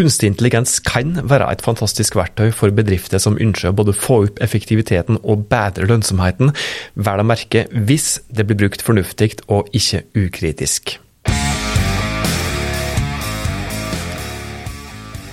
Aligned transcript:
Kunstig 0.00 0.30
intelligens 0.30 0.78
kan 0.80 1.10
være 1.28 1.44
et 1.52 1.60
fantastisk 1.60 2.14
verktøy 2.16 2.54
for 2.56 2.72
bedrifter 2.72 3.20
som 3.20 3.34
ønsker 3.36 3.68
å 3.68 3.74
både 3.76 3.92
få 3.92 4.14
opp 4.24 4.38
effektiviteten 4.40 5.18
og 5.20 5.42
bedre 5.50 5.84
lønnsomheten, 5.90 6.54
vel 6.96 7.20
å 7.20 7.26
merke 7.28 7.66
hvis 7.74 8.14
det 8.32 8.46
blir 8.48 8.56
brukt 8.62 8.80
fornuftig 8.86 9.42
og 9.52 9.68
ikke 9.76 10.00
ukritisk. 10.16 10.94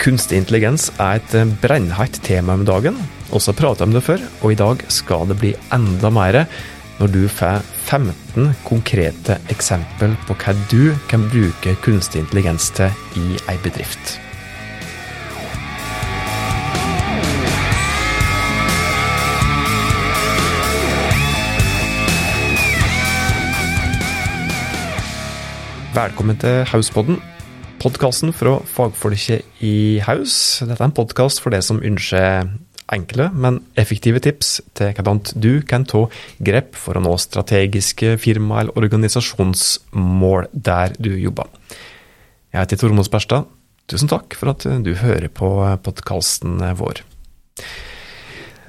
Kunstig 0.03 0.41
intelligens 0.41 0.89
er 0.99 1.21
et 1.21 1.39
brennhett 1.63 2.19
tema 2.27 2.59
om 2.59 2.67
dagen. 2.67 2.99
Også 3.31 3.55
prata 3.55 3.87
om 3.87 3.95
det 3.95 4.03
før, 4.03 4.19
og 4.43 4.51
i 4.51 4.59
dag 4.59 4.83
skal 4.91 5.31
det 5.31 5.39
bli 5.39 5.55
enda 5.71 6.11
mer 6.11 6.43
når 6.99 7.15
du 7.15 7.23
får 7.31 7.63
15 7.87 8.51
konkrete 8.67 9.39
eksempel 9.47 10.19
på 10.27 10.35
hva 10.43 10.59
du 10.67 10.91
kan 11.07 11.23
bruke 11.31 11.79
kunstig 11.87 12.25
intelligens 12.27 12.73
til 12.75 12.91
i 13.15 13.29
ei 13.47 13.61
bedrift. 13.63 14.17
Velkommen 25.97 26.37
til 26.37 26.59
Hauspodden, 26.69 27.15
podkasten 27.81 28.29
fra 28.29 28.59
fagfolket 28.69 29.63
i 29.65 29.97
Haus. 30.05 30.59
Dette 30.61 30.77
er 30.77 30.91
en 30.91 30.93
podkast 30.93 31.41
for 31.41 31.49
det 31.49 31.63
som 31.65 31.79
ønsker 31.81 32.51
enkle, 32.93 33.25
men 33.33 33.57
effektive 33.81 34.21
tips 34.21 34.59
til 34.77 34.91
hvordan 34.93 35.23
du 35.41 35.63
kan 35.65 35.87
ta 35.89 36.03
grep 36.37 36.77
for 36.77 36.99
å 36.99 37.01
nå 37.01 37.15
strategiske 37.17 38.13
firma- 38.21 38.59
eller 38.61 38.77
organisasjonsmål 38.77 40.51
der 40.53 40.93
du 41.01 41.15
jobber. 41.17 41.49
Jeg 42.53 42.61
heter 42.61 42.83
Tormod 42.83 43.09
Sperstad. 43.09 43.49
Tusen 43.89 44.13
takk 44.13 44.37
for 44.37 44.53
at 44.53 44.69
du 44.85 44.93
hører 45.01 45.33
på 45.33 45.49
podkasten 45.81 46.61
vår. 46.77 47.01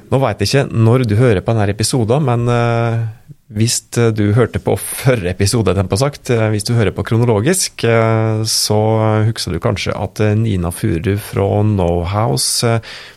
Nå 0.09 0.25
veit 0.25 0.41
jeg 0.41 0.48
ikke 0.48 0.67
når 0.73 1.05
du 1.05 1.19
hører 1.20 1.45
på 1.45 1.53
denne 1.53 1.77
episoden, 1.77 2.25
men 2.25 2.48
eh, 2.48 3.09
hvis 3.49 3.79
du 4.13 4.27
hørte 4.37 4.61
på 4.61 4.75
forrige 4.77 5.33
episode, 5.33 5.73
den 5.73 5.89
på 5.89 5.97
sagt, 5.97 6.29
eh, 6.29 6.51
hvis 6.53 6.67
du 6.69 6.75
hører 6.77 6.93
på 6.93 7.05
kronologisk, 7.09 7.81
eh, 7.89 8.43
så 8.45 8.81
husker 9.25 9.57
du 9.57 9.61
kanskje 9.65 9.95
at 9.97 10.21
eh, 10.21 10.37
Nina 10.37 10.69
Furu 10.69 11.15
fra 11.17 11.47
Knowhouse 11.65 12.75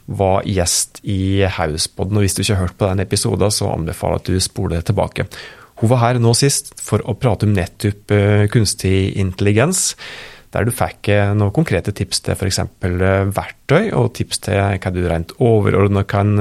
var 0.07 0.47
gjest 0.47 1.01
i 1.03 1.43
Hauspodden. 1.43 2.15
Og 2.15 2.23
hvis 2.23 2.37
du 2.37 2.45
ikke 2.45 2.55
har 2.55 2.63
hørt 2.63 2.77
på 2.79 2.87
den 2.87 3.03
episoden, 3.03 3.51
så 3.51 3.73
anbefaler 3.73 4.21
jeg 4.21 4.23
at 4.23 4.31
du 4.31 4.39
spoler 4.47 4.87
tilbake. 4.87 5.27
Hun 5.83 5.91
var 5.91 6.03
her 6.05 6.23
nå 6.23 6.31
sist 6.37 6.77
for 6.79 7.03
å 7.03 7.17
prate 7.19 7.49
om 7.49 7.51
nettopp 7.57 8.13
kunstig 8.53 9.17
intelligens. 9.19 9.95
Der 10.53 10.67
du 10.67 10.71
fikk 10.71 11.09
noen 11.33 11.51
konkrete 11.55 11.91
tips 11.95 12.21
til 12.21 12.35
f.eks. 12.35 12.59
verktøy, 13.33 13.89
og 13.97 14.11
tips 14.13 14.43
til 14.45 14.59
hva 14.77 14.91
du 14.93 15.01
rent 15.09 15.31
overordna 15.41 16.03
kan 16.05 16.35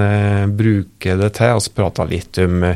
bruke 0.59 1.17
det 1.17 1.31
til. 1.39 1.63
Så 1.63 1.73
prata 1.73 2.05
litt 2.11 2.43
om 2.43 2.67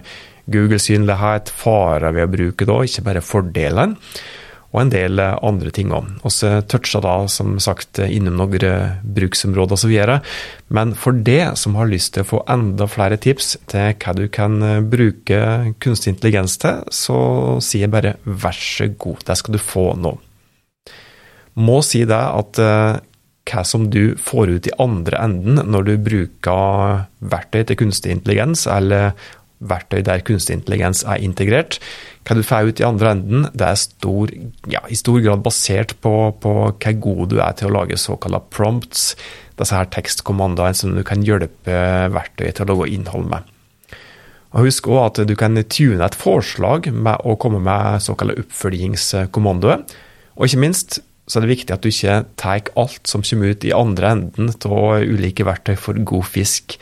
Google-synlighet, 0.50 1.53
farer 1.55 2.14
ved 2.14 2.27
å 2.27 2.33
bruke 2.33 2.67
det, 2.69 2.81
ikke 2.89 3.06
bare 3.06 3.25
fordelene. 3.25 4.17
Og 4.75 4.81
en 4.83 4.91
del 4.91 5.20
andre 5.23 5.70
ting 5.70 5.92
òg. 5.95 6.09
Vi 6.25 6.48
toucha 6.67 6.98
da 6.98 7.12
som 7.31 7.53
sagt 7.62 8.01
innom 8.03 8.41
noen 8.41 9.05
bruksområder 9.06 9.77
osv. 9.77 9.92
Men 10.75 10.97
for 10.98 11.14
det 11.14 11.55
som 11.61 11.78
har 11.78 11.86
lyst 11.92 12.17
til 12.17 12.25
å 12.25 12.31
få 12.33 12.41
enda 12.51 12.89
flere 12.91 13.20
tips 13.23 13.53
til 13.70 13.95
hva 14.03 14.17
du 14.19 14.27
kan 14.34 14.59
bruke 14.91 15.39
kunstig 15.78 16.17
intelligens 16.17 16.58
til, 16.58 16.83
så 16.91 17.19
sier 17.62 17.86
jeg 17.86 17.95
bare 17.95 18.17
vær 18.27 18.58
så 18.58 18.91
god, 18.98 19.23
det 19.29 19.39
skal 19.39 19.55
du 19.55 19.62
få 19.62 19.92
nå. 19.95 20.17
Må 21.55 21.79
si 21.86 22.03
det 22.03 22.19
at 22.19 22.58
eh, 22.58 22.97
hva 23.45 23.62
som 23.69 23.86
du 23.92 24.17
får 24.19 24.56
ut 24.56 24.69
i 24.69 24.75
andre 24.83 25.20
enden 25.23 25.61
når 25.70 25.86
du 25.86 25.95
bruker 26.03 27.05
verktøy 27.23 27.62
til 27.69 27.79
kunstig 27.84 28.14
intelligens, 28.14 28.67
eller 28.67 29.12
verktøy 29.70 30.03
der 30.07 30.25
kunstig 30.27 30.59
intelligens 30.59 31.03
er 31.07 31.23
integrert. 31.25 31.79
Hva 32.25 32.36
du 32.39 32.45
får 32.47 32.70
ut 32.70 32.80
i 32.80 32.86
andre 32.89 33.14
enden, 33.17 33.48
det 33.52 33.67
er 33.69 33.80
stor, 33.80 34.33
ja, 34.70 34.85
i 34.89 34.98
stor 34.98 35.20
grad 35.25 35.45
basert 35.45 35.97
på, 36.05 36.14
på 36.41 36.55
hvor 36.73 37.01
god 37.07 37.25
du 37.33 37.41
er 37.45 37.57
til 37.58 37.70
å 37.70 37.77
lage 37.80 38.01
såkalte 38.01 38.42
prompts, 38.55 39.13
disse 39.58 39.77
her 39.77 39.91
tekstkommandoene 39.95 40.77
som 40.77 40.95
du 40.97 41.03
kan 41.07 41.23
hjelpe 41.24 41.80
verktøyet 42.14 42.58
til 42.58 42.67
å 42.67 42.73
lage 42.74 42.95
innhold 42.97 43.29
med. 43.30 43.51
Og 44.55 44.69
Husk 44.69 44.86
også 44.86 45.05
at 45.24 45.29
du 45.29 45.35
kan 45.39 45.58
tune 45.67 46.05
et 46.07 46.14
forslag 46.14 46.86
med 46.95 47.27
å 47.27 47.35
komme 47.42 47.58
med 47.63 48.03
såkalte 48.03 48.39
oppfølgingskommandoer. 48.45 49.83
Og 50.39 50.47
ikke 50.47 50.63
minst 50.63 51.01
så 51.27 51.39
er 51.39 51.45
det 51.45 51.55
viktig 51.55 51.74
at 51.74 51.85
du 51.85 51.89
ikke 51.91 52.20
tar 52.39 52.69
alt 52.79 53.08
som 53.08 53.24
kommer 53.24 53.55
ut 53.55 53.64
i 53.64 53.73
andre 53.74 54.13
enden 54.14 54.53
av 54.69 55.03
ulike 55.03 55.47
verktøy 55.48 55.74
for 55.80 55.98
god 56.07 56.29
fisk. 56.29 56.77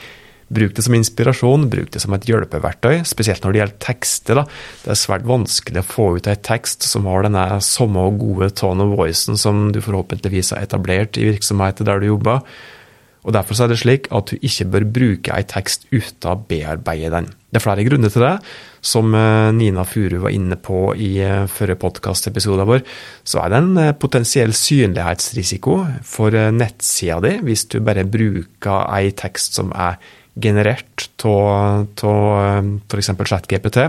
Bruk 0.53 0.75
det 0.77 0.85
som 0.85 0.97
inspirasjon, 0.97 1.69
bruk 1.73 1.93
det 1.95 2.03
som 2.03 2.13
et 2.17 2.27
hjelpeverktøy, 2.29 3.01
spesielt 3.09 3.45
når 3.45 3.55
det 3.55 3.63
gjelder 3.63 3.81
tekster. 3.87 4.43
Da. 4.43 4.45
Det 4.83 4.93
er 4.93 5.01
svært 5.01 5.27
vanskelig 5.29 5.81
å 5.81 5.89
få 5.89 6.11
ut 6.19 6.29
en 6.29 6.45
tekst 6.45 6.85
som 6.89 7.09
har 7.09 7.25
denne 7.27 7.47
samme 7.65 8.05
og 8.11 8.21
gode 8.21 8.53
tone 8.59 8.85
of 8.85 8.95
voicen 8.99 9.41
som 9.41 9.71
du 9.73 9.81
forhåpentligvis 9.85 10.53
har 10.55 10.67
etablert 10.67 11.17
i 11.17 11.31
virksomheten 11.31 11.89
der 11.89 12.03
du 12.03 12.11
jobber. 12.13 12.45
Og 13.23 13.31
Derfor 13.37 13.55
er 13.63 13.71
det 13.71 13.79
slik 13.79 14.09
at 14.11 14.33
du 14.33 14.43
ikke 14.43 14.67
bør 14.73 14.85
bruke 14.97 15.35
en 15.37 15.47
tekst 15.47 15.87
uten 15.93 16.27
å 16.27 16.41
bearbeide 16.49 17.13
den. 17.15 17.29
Det 17.53 17.61
er 17.61 17.63
flere 17.63 17.85
grunner 17.87 18.11
til 18.11 18.25
det. 18.25 18.33
Som 18.83 19.15
eh, 19.15 19.53
Nina 19.55 19.85
Furu 19.87 20.17
var 20.25 20.35
inne 20.35 20.57
på 20.59 20.89
i 20.99 21.13
eh, 21.23 21.45
forrige 21.47 21.79
podkastepisode 21.85 22.67
vår, 22.67 22.83
så 23.23 23.45
er 23.45 23.53
det 23.53 23.61
en 23.61 23.79
eh, 23.79 23.93
potensiell 23.95 24.55
synlighetsrisiko 24.59 25.77
for 26.03 26.35
nettsida 26.57 27.21
di 27.23 27.37
hvis 27.47 27.69
du 27.71 27.79
bare 27.85 28.09
bruker 28.09 28.91
en 28.91 29.15
tekst 29.23 29.61
som 29.61 29.71
er 29.71 30.03
generert 30.35 31.09
av 31.29 31.87
f.eks. 32.89 33.11
ChatGPT 33.29 33.85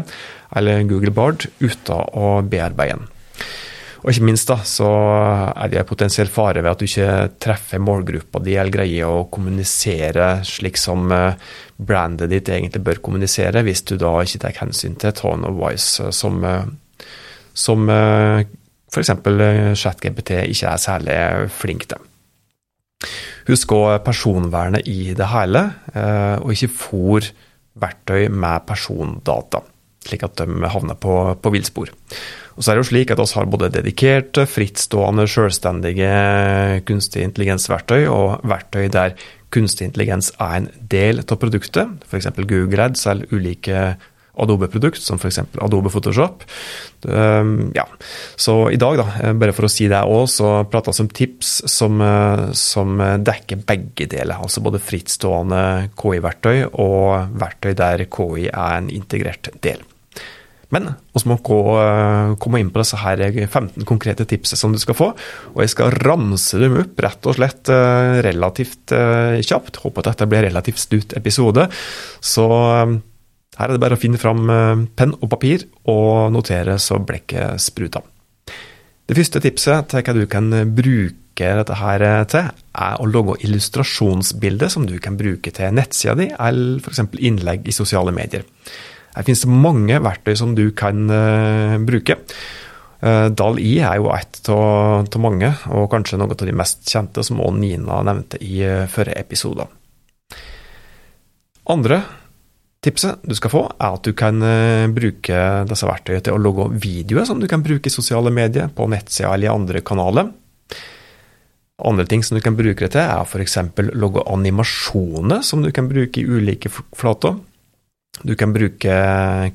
eller 0.55 0.83
Google 0.89 1.13
Bard 1.15 1.47
uten 1.59 2.13
å 2.13 2.37
bearbeide 2.45 2.99
den. 2.99 3.09
Og 4.03 4.11
ikke 4.11 4.25
minst 4.27 4.49
da, 4.51 4.57
så 4.67 4.87
er 5.55 5.69
det 5.71 5.79
en 5.79 5.87
potensiell 5.87 6.27
fare 6.31 6.59
ved 6.59 6.73
at 6.73 6.81
du 6.81 6.87
ikke 6.89 7.11
treffer 7.41 7.79
målgruppa 7.79 8.41
di 8.43 8.57
eller 8.57 8.73
greier 8.73 9.07
å 9.07 9.27
kommunisere 9.31 10.41
slik 10.47 10.79
som 10.79 11.07
eh, 11.15 11.37
brandet 11.79 12.31
ditt 12.33 12.51
egentlig 12.51 12.83
bør 12.83 12.99
kommunisere, 13.05 13.63
hvis 13.63 13.85
du 13.87 13.95
da 14.01 14.17
ikke 14.19 14.43
tar 14.43 14.59
hensyn 14.59 14.99
til 14.99 15.15
tone 15.15 15.47
of 15.47 15.55
voice, 15.55 16.11
som, 16.11 16.43
eh, 16.43 17.07
som 17.55 17.87
eh, 17.87 18.43
f.eks. 18.91 19.13
ChatGPT 19.79 20.35
ikke 20.51 20.75
er 20.75 20.83
særlig 20.83 21.21
flink 21.55 21.87
til. 21.93 22.12
Husk 23.49 23.73
òg 23.75 24.03
personvernet 24.05 24.87
i 24.87 25.13
det 25.17 25.27
hele, 25.31 25.65
eh, 25.93 26.37
og 26.39 26.53
ikke 26.53 26.71
fòr 26.71 27.27
verktøy 27.83 28.29
med 28.29 28.63
persondata, 28.67 29.63
slik 30.05 30.23
at 30.27 30.39
de 30.39 30.69
havner 30.69 30.99
på, 30.99 31.17
på 31.41 31.53
villspor. 31.53 31.91
Og 32.53 32.61
så 32.61 32.71
er 32.71 32.77
det 32.77 32.83
jo 32.83 32.89
slik 32.91 33.11
at 33.11 33.19
vi 33.19 33.27
har 33.33 33.49
både 33.49 33.71
dedikerte, 33.73 34.45
frittstående, 34.49 35.25
selvstendige 35.27 36.11
kunstig 36.87 37.25
intelligensverktøy, 37.25 38.05
og 38.07 38.43
verktøy 38.47 38.91
der 38.93 39.17
kunstig 39.53 39.89
intelligens 39.89 40.31
er 40.41 40.59
en 40.61 40.69
del 40.91 41.23
av 41.23 41.37
produktet, 41.41 42.05
f.eks. 42.09 42.29
Google 42.45 42.87
Ads 42.87 43.07
eller 43.09 43.33
ulike 43.33 43.85
Adobe-produkt, 44.33 45.01
som 45.01 45.19
f.eks. 45.21 45.43
Adobe 45.61 45.91
Photoshop. 45.93 46.43
Um, 47.05 47.71
ja. 47.75 47.85
Så 48.35 48.71
i 48.73 48.79
dag, 48.81 48.97
da, 48.97 49.05
eh, 49.21 49.33
bare 49.37 49.53
for 49.53 49.67
å 49.67 49.71
si 49.71 49.85
det 49.91 50.01
òg, 50.01 50.25
så 50.31 50.55
prates 50.69 51.01
om 51.03 51.09
tips 51.11 51.53
som, 51.69 52.01
eh, 52.01 52.47
som, 52.57 52.97
dekker 52.97 53.61
begge 53.67 54.09
deler. 54.09 54.41
Altså 54.41 54.63
både 54.65 54.81
frittstående 54.81 55.93
KI-verktøy 55.99 56.65
og 56.71 57.37
verktøy 57.37 57.73
der 57.77 58.07
KI 58.09 58.49
er 58.49 58.77
en 58.79 58.89
integrert 58.93 59.53
del. 59.61 59.85
Men 60.73 60.89
vi 61.13 61.21
må 61.29 61.37
gå, 61.45 61.61
eh, 61.77 62.33
komme 62.41 62.57
inn 62.57 62.73
på 62.73 62.81
disse 62.81 62.97
her 62.97 63.21
15 63.45 63.85
konkrete 63.85 64.25
tipsene 64.25 64.57
som 64.57 64.73
du 64.73 64.81
skal 64.81 64.97
få. 64.97 65.13
Og 65.53 65.61
jeg 65.61 65.75
skal 65.75 65.93
ramse 66.01 66.57
dem 66.57 66.79
opp 66.81 66.97
rett 67.05 67.29
og 67.29 67.37
slett 67.37 67.69
relativt 68.25 68.89
kjapt. 69.45 69.83
Håper 69.85 70.01
at 70.01 70.15
dette 70.15 70.25
blir 70.31 70.49
relativt 70.49 70.81
stutt 70.81 71.13
episode. 71.13 71.69
Så 72.19 72.49
her 73.57 73.69
er 73.69 73.75
det 73.75 73.83
bare 73.83 73.97
å 73.97 74.01
finne 74.01 74.21
fram 74.21 74.47
eh, 74.49 74.85
penn 74.97 75.15
og 75.19 75.29
papir 75.31 75.67
og 75.89 76.33
notere 76.33 76.79
så 76.81 76.99
blekket 77.03 77.61
spruter. 77.61 78.05
Det 79.03 79.17
første 79.17 79.41
tipset 79.43 79.91
til 79.91 80.05
hva 80.05 80.15
du 80.15 80.23
kan 80.31 80.49
bruke 80.73 81.49
dette 81.59 81.75
her 81.75 82.03
til, 82.29 82.49
er 82.53 83.01
å 83.01 83.07
lage 83.09 83.39
illustrasjonsbilder 83.43 84.71
som 84.71 84.85
du 84.87 84.95
kan 85.03 85.17
bruke 85.19 85.51
til 85.51 85.73
nettsida 85.75 86.13
di, 86.19 86.27
eller 86.31 86.79
f.eks. 86.79 87.01
innlegg 87.19 87.67
i 87.67 87.75
sosiale 87.75 88.13
medier. 88.15 88.45
Her 89.13 89.25
finnes 89.27 89.43
det 89.43 89.51
mange 89.51 89.97
verktøy 90.01 90.37
som 90.39 90.53
du 90.55 90.67
kan 90.77 91.09
bruke. 91.85 92.15
DAL-I 93.01 93.73
er 93.83 93.99
jo 93.99 94.07
ett 94.13 94.49
av 94.53 95.19
mange, 95.25 95.51
og 95.73 95.89
kanskje 95.91 96.21
noe 96.21 96.31
av 96.37 96.45
de 96.47 96.55
mest 96.55 96.85
kjente, 96.87 97.25
som 97.25 97.41
også 97.43 97.59
Nina 97.59 97.99
nevnte 98.07 98.39
i 98.39 98.61
forrige 98.93 99.25
episode. 99.25 99.67
Andre 101.73 101.99
Tipset 102.83 103.21
du 103.23 103.35
skal 103.37 103.51
få, 103.53 103.63
er 103.79 103.95
at 103.95 104.03
du 104.03 104.11
kan 104.17 104.43
eh, 104.43 104.89
bruke 104.91 105.43
disse 105.69 105.87
verktøyene 105.87 106.23
til 106.25 106.35
å 106.35 106.41
logge 106.41 106.67
videoer 106.83 107.27
som 107.29 107.39
du 107.39 107.47
kan 107.51 107.63
bruke 107.63 107.87
i 107.87 107.93
sosiale 107.93 108.33
medier, 108.33 108.67
på 108.75 108.89
nettsida 108.91 109.31
eller 109.31 109.47
i 109.47 109.53
andre 109.53 109.83
kanaler. 109.85 110.33
Andre 111.83 112.05
ting 112.07 112.21
som 112.23 112.37
du 112.37 112.43
kan 112.43 112.57
bruke 112.57 112.83
det 112.83 112.91
til, 112.93 113.01
er 113.01 113.23
f.eks. 113.23 113.57
logge 113.95 114.23
animasjoner 114.29 115.41
som 115.47 115.63
du 115.63 115.71
kan 115.75 115.87
bruke 115.89 116.21
i 116.21 116.27
ulike 116.27 116.71
flater. 116.71 117.39
Du 118.21 118.35
kan 118.37 118.53
bruke 118.53 118.97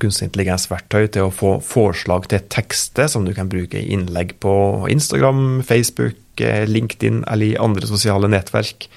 kunstig 0.03 0.27
intelligens-verktøy 0.27 1.13
til 1.15 1.29
å 1.29 1.35
få 1.35 1.53
forslag 1.63 2.27
til 2.33 2.43
tekster 2.51 3.07
som 3.13 3.29
du 3.29 3.31
kan 3.37 3.51
bruke 3.53 3.79
i 3.79 3.93
innlegg 3.95 4.35
på 4.43 4.55
Instagram, 4.91 5.61
Facebook, 5.69 6.19
LinkedIn 6.43 7.23
eller 7.31 7.53
i 7.53 7.61
andre 7.61 7.87
sosiale 7.87 8.31
nettverk. 8.33 8.89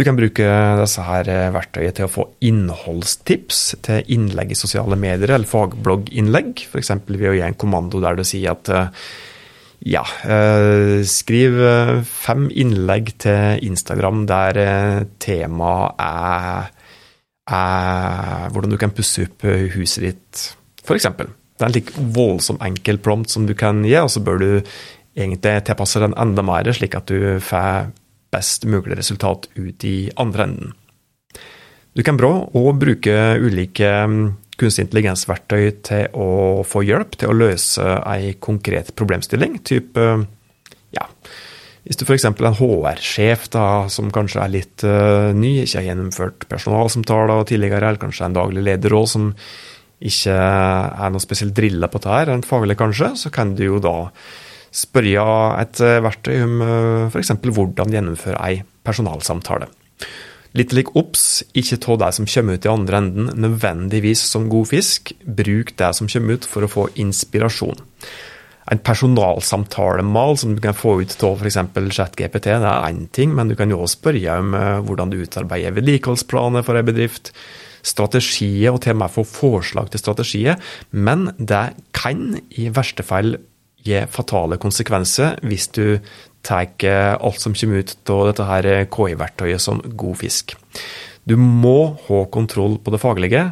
Du 0.00 0.04
kan 0.06 0.16
bruke 0.16 0.44
disse 0.80 1.02
her 1.04 1.28
verktøyene 1.52 1.92
til 1.92 2.06
å 2.06 2.12
få 2.12 2.22
innholdstips 2.48 3.58
til 3.84 4.14
innlegg 4.14 4.54
i 4.54 4.56
sosiale 4.56 4.96
medier 4.96 5.34
eller 5.34 5.50
fagblogginnlegg, 5.50 6.62
f.eks. 6.64 6.94
ved 7.04 7.26
å 7.28 7.34
gi 7.36 7.42
en 7.44 7.58
kommando 7.60 8.00
der 8.00 8.16
du 8.16 8.24
sier 8.24 8.54
at 8.54 8.70
ja, 9.86 10.02
eh, 10.24 11.00
skriv 11.08 11.56
eh, 11.64 11.92
fem 12.04 12.48
innlegg 12.52 13.14
til 13.22 13.60
Instagram 13.64 14.26
der 14.28 14.60
eh, 14.60 15.02
temaet 15.22 16.00
er, 16.04 16.72
er 17.48 18.50
hvordan 18.52 18.74
du 18.74 18.78
kan 18.80 18.92
pusse 18.96 19.24
opp 19.24 19.46
huset 19.76 20.04
ditt, 20.04 20.42
f.eks. 20.84 21.08
Det 21.16 21.64
er 21.64 21.68
en 21.68 21.76
like 21.76 22.08
voldsom 22.16 22.60
enkel 22.64 23.00
prompt 23.04 23.32
som 23.32 23.48
du 23.48 23.54
kan 23.56 23.84
gi, 23.84 23.96
og 24.00 24.12
så 24.12 24.24
bør 24.24 24.40
du 24.40 24.50
egentlig 25.16 25.58
tilpasse 25.68 26.00
den 26.00 26.16
enda 26.20 26.44
mer, 26.44 26.68
slik 26.76 26.96
at 26.96 27.08
du 27.08 27.40
får 27.44 27.90
best 28.30 28.66
mulig 28.68 28.98
resultat 28.98 29.48
ut 29.56 29.84
i 29.84 30.10
andre 30.20 30.46
enden. 30.46 30.72
Du 31.96 32.04
kan 32.06 32.18
bra 32.18 32.30
òg 32.54 32.78
bruke 32.78 33.14
ulike 33.42 33.88
mm, 34.06 34.26
kunstig 34.60 34.86
intelligens-verktøy 34.86 35.64
til 35.86 36.12
å 36.14 36.28
få 36.66 36.84
hjelp 36.86 37.16
til 37.18 37.32
å 37.32 37.36
løse 37.36 37.86
ei 38.06 38.34
konkret 38.42 38.92
problemstilling. 38.98 39.58
Type, 39.66 40.04
ja, 40.94 41.06
hvis 41.86 41.98
du 41.98 42.04
f.eks. 42.04 42.28
er 42.28 42.46
en 42.46 42.58
HR-sjef 42.58 43.48
som 43.90 44.12
kanskje 44.14 44.44
er 44.44 44.52
litt 44.52 44.84
uh, 44.86 45.32
ny, 45.34 45.62
ikke 45.64 45.80
har 45.80 45.88
gjennomført 45.88 46.46
personalsamtaler 46.50 47.48
tidligere, 47.48 47.82
eller 47.82 48.02
kanskje 48.02 48.28
en 48.28 48.36
daglig 48.36 48.64
leder 48.68 48.94
òg 48.94 49.08
som 49.10 49.32
ikke 50.00 50.36
er 50.36 51.10
noe 51.12 51.20
spesielt 51.20 51.56
drilla 51.56 51.90
på 51.90 52.00
dette, 52.00 52.36
en 52.36 52.46
faglig 52.46 52.78
kanskje, 52.80 53.10
så 53.20 53.32
kan 53.34 53.56
du 53.56 53.66
jo 53.66 53.80
da 53.82 53.96
spørre 54.70 55.26
et 55.60 55.80
verktøy 55.80 56.40
om 56.44 56.60
eh, 56.64 57.06
f.eks. 57.10 57.34
hvordan 57.42 57.94
gjennomføre 57.94 58.40
ei 58.46 58.62
personalsamtale. 58.86 59.70
Litt 60.58 60.72
lik 60.74 60.90
obs, 60.98 61.44
ikke 61.54 61.78
ta 61.78 61.96
det 62.00 62.10
som 62.16 62.26
kommer 62.26 62.58
ut 62.58 62.66
i 62.66 62.72
andre 62.72 62.98
enden 62.98 63.30
nødvendigvis 63.38 64.24
som 64.32 64.48
god 64.50 64.72
fisk. 64.72 65.12
Bruk 65.22 65.76
det 65.78 65.92
som 65.94 66.10
kommer 66.10 66.38
ut 66.38 66.48
for 66.50 66.66
å 66.66 66.70
få 66.70 66.88
inspirasjon. 66.98 67.78
En 68.70 68.82
personalsamtalemal 68.86 70.36
som 70.38 70.54
du 70.54 70.60
kan 70.62 70.76
få 70.76 70.96
ut 71.02 71.14
av 71.26 71.42
f.eks. 71.42 71.58
ChatGPT, 71.94 72.50
det 72.50 72.66
er 72.66 72.90
én 72.90 73.06
ting, 73.14 73.34
men 73.34 73.50
du 73.50 73.56
kan 73.58 73.70
jo 73.70 73.80
også 73.82 74.00
spørre 74.00 74.38
om 74.42 74.54
eh, 74.58 74.78
hvordan 74.86 75.14
du 75.14 75.20
utarbeider 75.22 75.74
vedlikeholdsplaner 75.78 76.66
for 76.66 76.78
en 76.78 76.86
bedrift, 76.86 77.32
strategier, 77.86 78.74
og 78.74 78.82
til 78.84 78.92
og 78.96 79.00
med 79.00 79.14
få 79.14 79.24
forslag 79.24 79.90
til 79.90 80.02
strategier. 80.02 80.58
Men 80.90 81.30
det 81.38 81.70
kan 81.96 82.34
i 82.50 82.68
verste 82.74 83.06
fall 83.06 83.38
gi 83.86 84.02
fatale 84.10 84.58
konsekvenser 84.60 85.40
hvis 85.46 85.68
du 85.76 86.00
tar 86.46 86.72
alt 87.20 87.40
som 87.40 87.54
kommer 87.54 87.84
ut 87.84 88.10
av 88.10 88.26
dette 88.30 88.46
her 88.48 88.68
KI-verktøyet 88.92 89.60
som 89.60 89.82
god 89.84 90.20
fisk. 90.22 90.56
Du 91.28 91.36
må 91.36 91.96
ha 92.08 92.20
kontroll 92.32 92.78
på 92.80 92.94
det 92.94 93.02
faglige. 93.02 93.44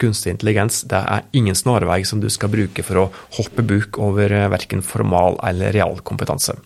Kunstig 0.00 0.32
intelligens 0.32 0.80
det 0.88 1.02
er 1.04 1.26
ingen 1.36 1.56
snarvei 1.58 2.00
som 2.08 2.22
du 2.22 2.30
skal 2.32 2.52
bruke 2.52 2.84
for 2.86 3.02
å 3.02 3.10
hoppe 3.36 3.64
buk 3.66 4.00
over 4.00 4.32
verken 4.52 4.80
formal 4.80 5.36
eller 5.44 5.76
realkompetanse. 5.76 6.56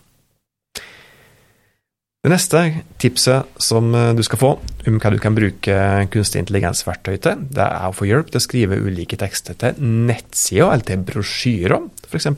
Det 2.25 2.31
neste 2.33 2.61
tipset 2.97 3.59
som 3.61 3.91
du 3.93 4.23
skal 4.25 4.41
få 4.41 4.51
om 4.89 4.95
hva 4.97 5.11
du 5.13 5.19
kan 5.21 5.35
bruke 5.37 5.75
kunstig 6.09 6.41
intelligens-verktøy 6.41 7.19
til, 7.21 7.43
det 7.53 7.67
er 7.67 7.91
å 7.91 7.93
få 7.93 8.07
hjelp 8.09 8.31
til 8.33 8.41
å 8.41 8.45
skrive 8.47 8.79
ulike 8.81 9.19
tekster 9.21 9.59
til 9.61 9.77
nettsider 10.09 10.71
eller 10.71 10.87
til 10.89 11.03
brosjyrer. 11.05 11.85
F.eks. 12.09 12.31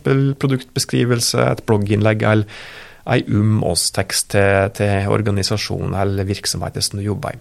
produktbeskrivelse, 0.42 1.44
et 1.52 1.62
blogginnlegg 1.70 2.24
eller 2.26 2.66
ei 3.14 3.22
um 3.30 3.60
oss-tekst 3.62 4.32
til, 4.34 4.72
til 4.74 5.12
organisasjonen 5.14 5.94
eller 5.94 6.26
virksomheten 6.26 6.82
som 6.82 6.98
du 6.98 7.06
jobber 7.06 7.36
i. 7.36 7.40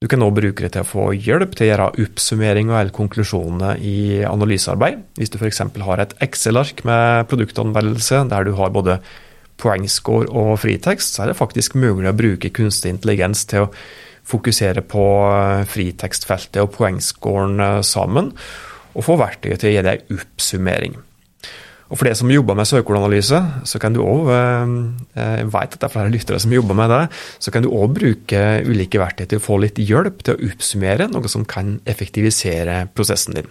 Du 0.00 0.08
kan 0.08 0.20
òg 0.24 0.36
bruke 0.36 0.64
det 0.64 0.74
til 0.76 0.84
å 0.84 0.88
få 0.88 1.06
hjelp 1.16 1.56
til 1.56 1.66
å 1.66 1.70
gjøre 1.70 1.88
oppsummeringer 2.04 2.76
eller 2.76 2.92
konklusjoner 2.96 3.80
i 3.84 4.20
analysearbeid. 4.28 5.02
Hvis 5.16 5.32
du 5.32 5.40
f.eks. 5.40 5.64
har 5.84 6.04
et 6.04 6.14
Excel-ark 6.28 6.84
med 6.88 7.28
produktanvendelse 7.32 8.22
der 8.28 8.48
du 8.48 8.54
har 8.60 8.72
både 8.72 9.00
poengscore 9.60 10.30
og 10.32 10.54
fritekst, 10.62 11.14
så 11.14 11.24
er 11.24 11.32
det 11.32 11.40
faktisk 11.40 11.76
mulig 11.78 12.08
å 12.10 12.16
bruke 12.16 12.52
kunstig 12.56 12.94
intelligens 12.94 13.44
til 13.50 13.66
å 13.66 13.72
fokusere 14.30 14.82
på 14.86 15.04
fritekstfeltet 15.70 16.62
og 16.62 16.74
poengscoren 16.76 17.60
eh, 17.64 17.78
sammen, 17.86 18.32
og 18.90 19.06
få 19.06 19.16
verktøyet 19.20 19.62
til 19.62 19.70
å 19.70 19.76
gi 19.76 19.86
deg 19.86 20.10
oppsummering. 20.16 20.98
Og 21.90 21.98
for 21.98 22.06
det 22.06 22.14
som 22.20 22.30
jobber 22.30 22.54
med 22.54 22.68
søkeordanalyse, 22.70 23.38
så 23.66 23.78
kan 23.82 23.94
du 23.94 23.98
òg 24.04 24.28
eh, 24.30 24.74
Jeg 25.18 25.48
vet 25.50 25.72
at 25.74 25.78
det 25.80 25.88
er 25.88 25.94
flere 25.94 26.12
lyttere 26.12 26.42
som 26.42 26.52
jobber 26.54 26.78
med 26.78 26.92
det. 26.92 27.00
Så 27.42 27.50
kan 27.54 27.66
du 27.66 27.70
òg 27.70 27.96
bruke 27.96 28.42
ulike 28.66 29.00
verktøy 29.02 29.26
til 29.26 29.40
å 29.40 29.46
få 29.46 29.58
litt 29.64 29.80
hjelp 29.82 30.22
til 30.22 30.36
å 30.36 30.50
oppsummere, 30.52 31.10
noe 31.10 31.30
som 31.30 31.46
kan 31.48 31.78
effektivisere 31.90 32.84
prosessen 32.94 33.40
din. 33.40 33.50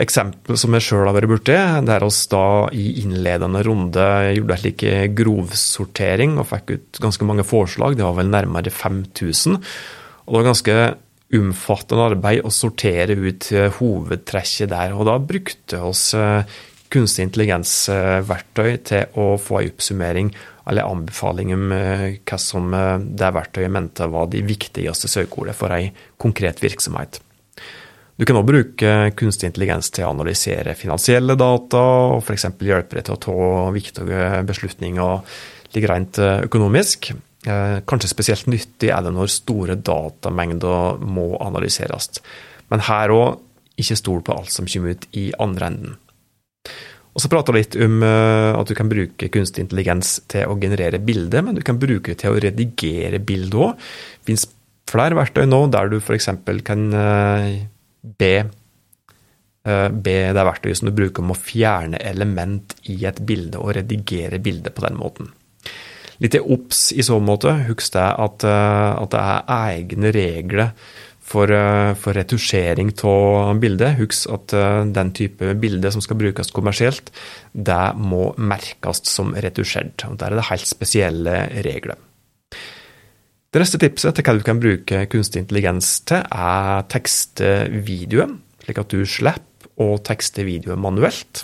Eksempel 0.00 0.58
som 0.60 0.74
jeg 0.76 0.86
sjøl 0.86 1.08
har 1.08 1.16
vært 1.16 1.32
borti, 1.32 1.56
der 1.88 2.04
oss 2.06 2.22
da 2.30 2.68
i 2.70 3.02
innledende 3.02 3.64
runde 3.66 4.06
gjorde 4.36 4.56
en 4.56 4.62
slik 4.62 4.84
grovsortering 5.18 6.38
og 6.38 6.46
fikk 6.52 6.74
ut 6.76 7.00
ganske 7.02 7.26
mange 7.26 7.44
forslag. 7.44 7.98
Det 7.98 8.06
var 8.06 8.18
vel 8.20 8.30
nærmere 8.30 8.70
5000. 8.70 9.58
Og 9.58 10.30
det 10.30 10.38
var 10.38 10.50
ganske 10.52 10.76
omfattende 11.40 12.08
arbeid 12.10 12.46
å 12.46 12.52
sortere 12.54 13.14
ut 13.18 13.50
hovedtrekket 13.78 14.70
der. 14.72 14.94
Og 14.96 15.06
da 15.08 15.18
brukte 15.22 15.82
oss 15.86 16.10
eh, 16.18 16.42
kunstig 16.90 17.28
intelligens-verktøy 17.28 18.70
til 18.86 19.18
å 19.20 19.34
få 19.40 19.60
en 19.60 19.70
oppsummering 19.70 20.32
eller 20.70 20.86
anbefaling 20.86 21.54
om 21.54 21.72
eh, 21.74 22.06
hva 22.26 22.38
som 22.40 22.74
eh, 22.74 22.96
det 22.98 23.32
verktøyet 23.36 23.74
mente 23.74 24.10
var 24.10 24.30
de 24.32 24.42
viktigste 24.46 25.10
søkeordene 25.10 25.56
for 25.56 25.74
en 25.74 25.90
konkret 26.20 26.62
virksomhet. 26.62 27.20
Du 28.20 28.26
kan 28.28 28.36
også 28.36 28.50
bruke 28.50 28.90
kunstig 29.16 29.48
intelligens 29.48 29.88
til 29.96 30.04
å 30.04 30.10
analysere 30.12 30.76
finansielle 30.76 31.38
data, 31.40 31.80
og 32.12 32.18
f.eks. 32.20 32.50
hjelpe 32.60 32.98
deg 32.98 33.06
til 33.06 33.16
å 33.16 33.22
ta 33.24 33.36
viktige 33.72 34.26
beslutninger 34.44 35.38
litt 35.72 35.86
rent 35.88 36.20
eh, 36.20 36.42
økonomisk. 36.44 37.14
Kanskje 37.40 38.10
spesielt 38.10 38.50
nyttig 38.52 38.90
er 38.92 39.06
det 39.06 39.14
når 39.16 39.32
store 39.32 39.78
datamengder 39.80 41.00
må 41.00 41.30
analyseres. 41.40 42.20
Men 42.68 42.84
her 42.84 43.14
òg, 43.16 43.40
ikke 43.80 43.96
stol 43.96 44.20
på 44.20 44.36
alt 44.36 44.52
som 44.52 44.68
kommer 44.68 44.92
ut 44.92 45.08
i 45.16 45.30
andre 45.40 45.70
enden. 45.72 45.96
Og 47.16 47.24
så 47.24 47.32
prata 47.32 47.56
litt 47.56 47.74
om 47.80 48.04
eh, 48.04 48.52
at 48.52 48.68
du 48.68 48.76
kan 48.76 48.92
bruke 48.92 49.32
kunstig 49.32 49.64
intelligens 49.64 50.18
til 50.30 50.44
å 50.44 50.60
generere 50.60 51.00
bilder, 51.00 51.48
men 51.48 51.56
du 51.56 51.64
kan 51.64 51.80
bruke 51.80 52.12
det 52.12 52.20
til 52.20 52.36
å 52.36 52.44
redigere 52.44 53.24
bilder 53.24 53.64
òg. 53.70 53.90
Det 54.20 54.34
fins 54.34 54.50
flere 54.90 55.16
verktøy 55.16 55.46
nå 55.48 55.64
der 55.72 55.88
du 55.88 56.02
f.eks. 56.04 56.28
kan 56.68 56.90
eh, 56.92 57.62
be, 58.02 58.34
eh, 59.66 59.88
be 59.90 60.16
det 60.36 60.46
verktøyet 60.46 60.80
som 60.80 60.90
du 60.90 60.94
bruker 60.96 61.24
om 61.24 61.34
å 61.34 61.38
fjerne 61.38 62.00
element 62.00 62.74
i 62.90 62.98
et 63.08 63.20
bilde 63.26 63.60
og 63.60 63.74
redigere 63.76 64.42
bildet 64.42 64.74
på 64.74 64.86
den 64.86 64.98
måten. 65.00 65.30
Litt 66.20 66.36
obs 66.40 66.90
i 66.92 67.00
så 67.02 67.16
måte. 67.24 67.52
Husk 67.70 67.94
det 67.94 68.08
at, 68.20 68.44
at 68.44 69.14
det 69.14 69.20
er 69.24 69.54
egne 69.56 70.10
regler 70.12 70.74
for, 71.30 71.50
eh, 71.50 71.94
for 71.94 72.16
retusjering 72.16 72.92
av 73.06 73.58
bildet. 73.62 73.98
Husk 74.00 74.30
at 74.34 74.54
eh, 74.56 74.82
den 74.96 75.12
type 75.16 75.54
bilde 75.62 75.92
som 75.94 76.02
skal 76.04 76.18
brukes 76.20 76.52
kommersielt, 76.54 77.12
det 77.52 77.82
må 78.00 78.30
merkes 78.36 79.04
som 79.08 79.34
retusjert. 79.34 80.06
Der 80.18 80.30
er 80.30 80.40
det 80.40 80.48
helt 80.50 80.70
spesielle 80.70 81.36
regler. 81.66 81.98
Det 83.50 83.58
neste 83.58 83.80
tipset 83.82 84.14
til 84.14 84.22
hva 84.22 84.36
du 84.38 84.44
kan 84.46 84.60
bruke 84.62 84.98
kunstig 85.10 85.40
intelligens 85.42 85.96
til, 86.06 86.22
er 86.22 86.84
tekstevideoer, 86.92 88.36
slik 88.62 88.78
at 88.78 88.92
du 88.92 89.00
slipper 89.02 89.70
å 89.80 89.96
tekste 90.06 90.44
videoen 90.46 90.78
manuelt. 90.78 91.42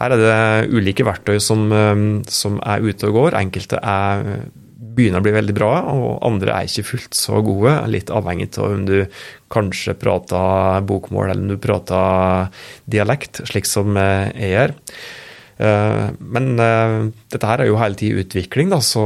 Her 0.00 0.16
er 0.16 0.18
det 0.18 0.74
ulike 0.74 1.06
verktøy 1.06 1.38
som, 1.38 1.70
eh, 1.70 2.02
som 2.26 2.58
er 2.58 2.82
ute 2.82 3.06
og 3.06 3.20
går. 3.20 3.38
Enkelte 3.38 3.78
er 3.78 4.50
begynner 4.96 5.20
å 5.20 5.26
bli 5.26 5.34
veldig 5.36 5.54
bra, 5.54 5.70
og 5.92 6.24
andre 6.26 6.56
er 6.56 6.66
ikke 6.66 6.88
fullt 6.90 7.14
så 7.14 7.38
gode. 7.44 7.76
Litt 7.92 8.10
avhengig 8.10 8.58
av 8.58 8.72
om 8.72 8.84
du 8.88 9.06
kanskje 9.52 9.94
prater 9.94 10.82
bokmål 10.88 11.30
eller 11.30 11.42
om 11.42 11.48
du 11.54 11.56
prater 11.62 12.50
dialekt, 12.88 13.44
slik 13.46 13.68
som 13.68 13.94
jeg 13.94 14.50
gjør. 14.56 14.74
Eh, 15.56 16.08
men 16.20 16.50
eh, 16.60 16.96
dette 17.32 17.48
her 17.48 17.62
er 17.62 17.70
jo 17.70 17.78
hele 17.80 17.96
tiden 17.96 18.20
utvikling, 18.20 18.68
da, 18.72 18.80
så 18.84 19.02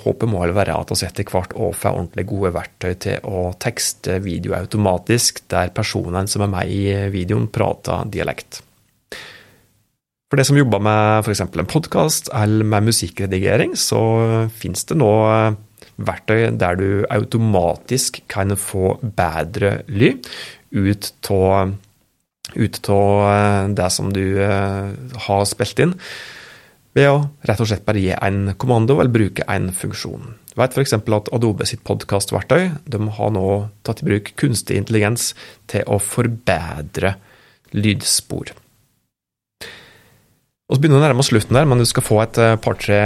håpet 0.00 0.30
må 0.32 0.40
være 0.56 0.78
at 0.78 0.92
vi 0.94 1.06
etter 1.06 1.28
hvert 1.28 1.52
òg 1.52 1.76
får 1.76 1.92
ordentlig 1.92 2.26
gode 2.30 2.54
verktøy 2.56 2.94
til 3.04 3.28
å 3.28 3.50
tekste 3.60 4.20
video 4.24 4.56
automatisk, 4.56 5.42
der 5.52 5.74
personen 5.76 6.30
som 6.30 6.46
er 6.46 6.52
med 6.52 6.72
i 6.72 6.82
videoen, 7.12 7.50
prater 7.52 8.08
dialekt. 8.08 8.62
For 10.30 10.38
de 10.38 10.46
som 10.46 10.56
jobber 10.56 10.78
med 10.86 11.26
f.eks. 11.26 11.42
en 11.42 11.68
podkast 11.68 12.30
eller 12.38 12.64
med 12.64 12.86
musikkredigering, 12.86 13.74
så 13.74 14.00
finnes 14.54 14.86
det 14.86 14.96
nå 15.00 15.10
verktøy 16.00 16.54
der 16.56 16.78
du 16.78 16.88
automatisk 17.12 18.22
kan 18.30 18.54
få 18.56 18.94
bedre 19.02 19.80
lyd 19.90 20.28
ut 20.70 21.10
av 21.34 21.74
det 22.54 23.90
som 23.94 24.12
du 24.14 24.24
har 24.40 25.44
spilt 25.48 25.82
inn, 25.82 25.96
ved 26.96 27.06
å 27.06 27.18
rett 27.46 27.60
og 27.62 27.68
slett 27.70 27.84
bare 27.86 28.02
gi 28.02 28.14
en 28.16 28.54
kommando 28.58 28.96
eller 28.98 29.12
bruke 29.14 29.46
en 29.46 29.70
funksjon. 29.74 30.32
Du 30.50 30.56
vet 30.58 30.74
f.eks. 30.74 30.96
at 30.98 31.30
Adobe 31.34 31.66
sitt 31.68 31.84
podkastverktøy 31.86 32.64
har 33.18 33.30
nå 33.36 33.46
tatt 33.86 34.02
i 34.02 34.08
bruk 34.08 34.32
kunstig 34.40 34.80
intelligens 34.80 35.30
til 35.70 35.86
å 35.86 36.00
forbedre 36.02 37.14
lydspor. 37.76 38.50
Og 40.70 40.76
så 40.76 40.82
begynner 40.82 41.00
vi 41.00 41.02
å 41.02 41.06
nærme 41.08 41.24
slutten 41.26 41.56
der, 41.58 41.66
men 41.66 41.80
du 41.82 41.86
skal 41.88 42.04
få 42.06 42.20
et 42.22 42.36
eh, 42.38 42.58
par-tre 42.62 43.00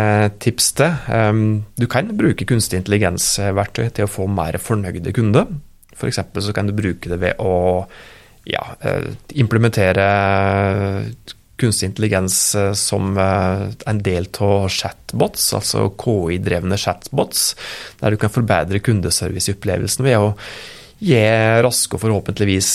tips 0.44 0.66
til. 0.76 0.96
Ehm, 1.16 1.44
du 1.80 1.86
kan 1.88 2.10
bruke 2.12 2.44
kunstig 2.48 2.82
intelligens-verktøy 2.82 3.86
til 3.96 4.04
å 4.04 4.10
få 4.12 4.26
mer 4.28 4.58
fornøyde 4.60 5.14
kunder. 5.16 5.48
F.eks. 5.96 6.20
så 6.44 6.52
kan 6.52 6.68
du 6.68 6.74
bruke 6.76 7.08
det 7.08 7.16
ved 7.22 7.40
å 7.40 7.54
ja, 8.44 8.64
eh, 8.80 9.10
implementere 9.40 10.06
kunstig 11.60 11.90
intelligens 11.90 12.54
eh, 12.58 12.72
som 12.72 13.18
en 13.18 14.02
del 14.04 14.28
av 14.42 14.68
chatbots, 14.68 15.52
altså 15.54 15.88
KI-drevne 16.00 16.78
chatbots, 16.80 17.52
der 18.00 18.14
du 18.14 18.20
kan 18.20 18.32
forbedre 18.34 18.82
kundeserviceopplevelsen 18.84 20.06
ved 20.06 20.18
å 20.20 20.32
gi 21.04 21.20
raske 21.64 21.98
og 21.98 22.04
forhåpentligvis 22.04 22.68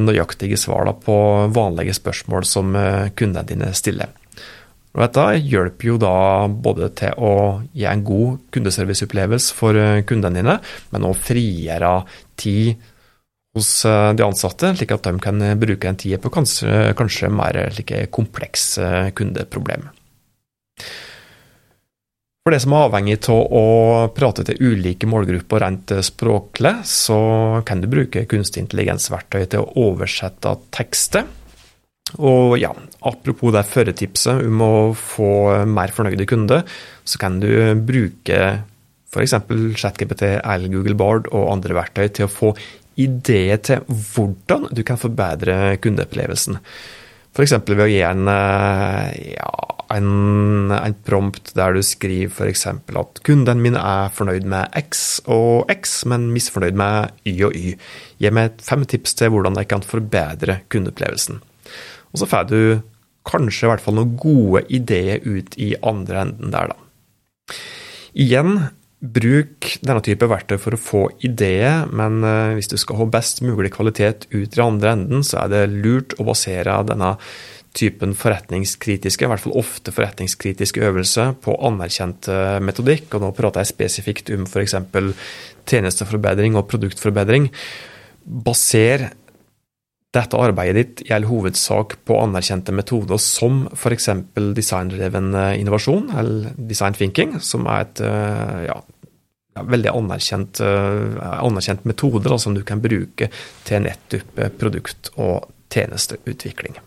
nøyaktige 0.00 0.56
svar 0.56 0.88
på 1.04 1.16
vanlige 1.52 1.96
spørsmål 1.98 2.46
som 2.48 2.70
kundene 3.18 3.42
dine 3.50 3.72
stiller. 3.76 4.14
Og 4.94 5.02
dette 5.02 5.22
hjelper 5.42 5.88
jo 5.88 5.96
da 5.98 6.16
både 6.46 6.88
til 7.00 7.16
å 7.18 7.34
gi 7.74 7.86
en 7.90 8.02
god 8.06 8.44
kundeserviceopplevelse 8.54 9.54
for 9.56 9.78
eh, 9.78 10.02
kundene 10.06 10.38
dine, 10.38 10.58
men 10.94 11.06
òg 11.08 11.18
frigjøre 11.18 11.96
tid 12.38 12.90
hos 13.54 13.70
eh, 13.88 14.10
de 14.18 14.26
ansatte, 14.26 14.74
slik 14.76 14.94
at 14.94 15.06
de 15.06 15.14
kan 15.22 15.42
bruke 15.60 15.86
den 15.86 16.00
tida 16.00 16.20
på 16.22 16.32
kanskje, 16.34 16.94
kanskje 16.98 17.32
mer 17.32 17.60
like 17.78 18.06
komplekse 18.14 19.10
kundeproblemer. 19.16 19.92
For 22.44 22.52
det 22.52 22.60
som 22.60 22.74
er 22.76 22.90
avhengig 22.90 23.16
av 23.32 23.54
å 23.56 23.68
prate 24.12 24.44
til 24.44 24.58
ulike 24.60 25.08
målgrupper 25.08 25.62
rent 25.64 25.94
språklig, 26.04 26.74
så 26.84 27.16
kan 27.64 27.80
du 27.80 27.88
bruke 27.88 28.26
kunstig 28.28 28.66
intelligensverktøy 28.66 29.46
til 29.46 29.62
å 29.62 29.86
oversette 29.86 30.52
tekster 30.76 31.24
og 32.22 32.58
ja, 32.60 32.70
apropos 33.02 33.54
det 33.54 33.64
føretipset 33.66 34.44
om 34.46 34.62
å 34.62 34.74
få 34.94 35.64
mer 35.66 35.92
fornøyde 35.94 36.26
kunder, 36.30 36.62
så 37.02 37.18
kan 37.18 37.40
du 37.42 37.48
bruke 37.80 38.40
f.eks. 39.14 39.34
ChatGPT 39.78 40.36
Al 40.42 40.68
Google 40.70 40.96
Bard 40.98 41.30
og 41.32 41.50
andre 41.52 41.78
verktøy 41.78 42.08
til 42.14 42.28
å 42.28 42.32
få 42.32 42.52
ideer 43.00 43.60
til 43.64 43.84
hvordan 43.88 44.68
du 44.74 44.82
kan 44.86 45.00
forbedre 45.00 45.76
kundeopplevelsen. 45.82 46.60
F.eks. 47.34 47.56
ved 47.66 47.82
å 47.82 47.90
gi 47.90 47.98
en, 48.06 48.28
ja, 48.28 49.52
en, 49.90 50.70
en 50.70 50.96
prompt 51.06 51.50
der 51.58 51.74
du 51.74 51.82
skriver 51.82 52.30
f.eks. 52.30 52.66
at 52.70 53.20
kunden 53.26 53.62
min 53.62 53.78
er 53.78 54.12
fornøyd 54.14 54.46
med 54.50 54.70
X 54.78 55.18
og 55.26 55.70
X, 55.72 56.04
men 56.10 56.28
misfornøyd 56.34 56.78
med 56.78 57.26
Y 57.26 57.34
og 57.48 57.58
Y. 57.58 57.74
Gi 58.22 58.32
meg 58.34 58.62
fem 58.62 58.86
tips 58.86 59.18
til 59.18 59.34
hvordan 59.34 59.58
jeg 59.58 59.70
kan 59.72 59.82
forbedre 59.82 60.60
kundeopplevelsen. 60.70 61.42
Og 62.14 62.22
så 62.22 62.30
får 62.30 62.48
du 62.52 62.60
kanskje 63.26 63.66
i 63.66 63.72
hvert 63.72 63.82
fall 63.82 63.98
noen 63.98 64.14
gode 64.20 64.64
ideer 64.72 65.24
ut 65.24 65.56
i 65.58 65.72
andre 65.82 66.26
enden 66.26 66.54
der, 66.54 66.70
da. 66.70 67.56
Igjen, 68.14 68.68
bruk 69.04 69.74
denne 69.84 70.02
type 70.04 70.28
verktøy 70.30 70.56
for 70.60 70.76
å 70.76 70.80
få 70.80 71.02
ideer, 71.26 71.84
men 71.92 72.22
eh, 72.24 72.54
hvis 72.58 72.70
du 72.72 72.78
skal 72.80 73.02
ha 73.02 73.08
best 73.10 73.42
mulig 73.44 73.74
kvalitet 73.74 74.28
ut 74.32 74.56
i 74.56 74.62
andre 74.64 74.94
enden, 74.96 75.26
så 75.26 75.44
er 75.44 75.52
det 75.52 75.64
lurt 75.74 76.16
å 76.18 76.26
basere 76.28 76.78
denne 76.88 77.16
typen 77.74 78.14
forretningskritiske, 78.14 79.26
i 79.26 79.30
hvert 79.32 79.42
fall 79.42 79.56
ofte 79.58 79.90
forretningskritiske 79.94 80.84
øvelser 80.86 81.32
på 81.42 81.56
anerkjent 81.66 82.28
metodikk. 82.62 83.08
Og 83.16 83.24
nå 83.24 83.32
prater 83.34 83.64
jeg 83.64 83.72
spesifikt 83.72 84.30
om 84.30 84.44
f.eks. 84.46 84.76
tjenesteforbedring 85.66 86.54
og 86.54 86.68
produktforbedring. 86.70 87.48
Baser 88.46 89.08
dette 90.14 90.38
arbeidet 90.38 90.76
ditt 90.76 91.02
gjelder 91.08 91.30
hovedsak 91.30 91.96
på 92.06 92.18
anerkjente 92.22 92.74
metoder 92.74 93.18
som 93.22 93.64
f.eks. 93.74 94.10
designdreven 94.56 95.32
eh, 95.34 95.60
innovasjon, 95.60 96.12
eller 96.18 96.54
design 96.70 96.96
thinking, 96.98 97.38
som 97.42 97.66
er 97.70 97.86
et 97.86 98.02
eh, 98.06 98.60
ja, 98.68 98.78
veldig 99.74 99.90
anerkjent, 99.90 100.62
eh, 100.62 101.20
anerkjent 101.40 101.86
metode 101.90 102.24
da, 102.28 102.38
som 102.38 102.54
du 102.54 102.62
kan 102.66 102.82
bruke 102.84 103.30
til 103.66 103.86
nettopp 103.86 104.42
produkt- 104.60 105.12
og 105.18 105.50
tjenesteutvikling. 105.74 106.78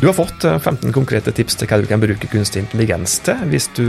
Du 0.00 0.06
har 0.08 0.16
fått 0.16 0.42
15 0.42 0.92
konkrete 0.92 1.32
tips 1.32 1.56
til 1.56 1.70
hva 1.70 1.78
du 1.80 1.86
kan 1.88 2.02
bruke 2.02 2.28
kunstig 2.28 2.64
intelligens 2.64 3.14
til. 3.24 3.40
Hvis 3.48 3.70
du 3.76 3.86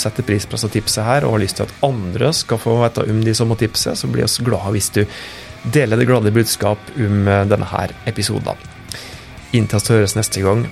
setter 0.00 0.26
pris 0.26 0.44
på 0.44 0.58
disse 0.58 0.68
tipsene 0.74 1.06
her 1.06 1.24
og 1.24 1.36
har 1.36 1.44
lyst 1.44 1.60
til 1.60 1.68
at 1.68 1.74
andre 1.86 2.32
skal 2.36 2.60
få 2.60 2.76
vite 2.82 3.06
om 3.08 3.22
de 3.24 3.34
samme 3.38 3.56
tipset, 3.56 3.96
så 3.96 4.10
blir 4.10 4.26
vi 4.28 4.46
glade 4.50 4.74
hvis 4.74 4.90
du 4.92 5.04
deler 5.72 5.96
det 5.96 6.10
glade 6.10 6.34
budskap 6.34 6.90
om 7.00 7.30
denne 7.48 7.70
her 7.70 7.94
episoden. 8.10 8.58
Inntil 9.54 9.86
vi 9.86 10.00
høres 10.00 10.18
neste 10.18 10.42
gang, 10.44 10.66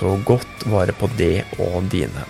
ta 0.00 0.16
godt 0.26 0.64
vare 0.72 0.96
på 0.96 1.10
det 1.18 1.44
og 1.60 1.84
dine. 1.92 2.24